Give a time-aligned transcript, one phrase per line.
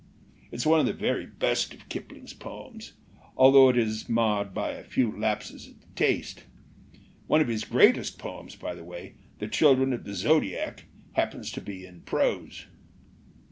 [0.51, 2.93] It's one of the very best of Kip ling's poems,
[3.37, 6.45] although it is marred by a few lapses of taste.
[7.27, 11.61] One of his greatest poems, by the way, The Children of the Zodiac, happens to
[11.61, 12.65] be in prose.